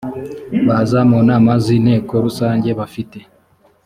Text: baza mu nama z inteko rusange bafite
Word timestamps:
baza 0.67 0.99
mu 1.09 1.19
nama 1.29 1.51
z 1.63 1.65
inteko 1.77 2.13
rusange 2.25 2.69
bafite 2.79 3.19